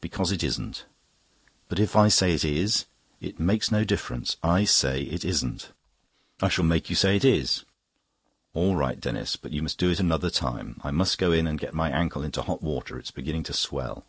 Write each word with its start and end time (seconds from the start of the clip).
"Because 0.00 0.32
it 0.32 0.42
isn't." 0.42 0.86
"But 1.68 1.78
if 1.78 1.94
I 1.94 2.08
say 2.08 2.32
it 2.32 2.42
is?" 2.42 2.86
"It 3.20 3.38
makes 3.38 3.70
no 3.70 3.84
difference. 3.84 4.38
I 4.42 4.64
say 4.64 5.02
it 5.02 5.26
isn't." 5.26 5.72
"I 6.40 6.48
shall 6.48 6.64
make 6.64 6.88
you 6.88 6.96
say 6.96 7.16
it 7.16 7.22
is." 7.26 7.64
"All 8.54 8.76
right, 8.76 8.98
Denis. 8.98 9.36
But 9.36 9.52
you 9.52 9.60
must 9.62 9.76
do 9.76 9.90
it 9.90 10.00
another 10.00 10.30
time. 10.30 10.80
I 10.82 10.90
must 10.90 11.18
go 11.18 11.32
in 11.32 11.46
and 11.46 11.60
get 11.60 11.74
my 11.74 11.90
ankle 11.90 12.22
into 12.24 12.40
hot 12.40 12.62
water. 12.62 12.98
It's 12.98 13.10
beginning 13.10 13.42
to 13.42 13.52
swell." 13.52 14.06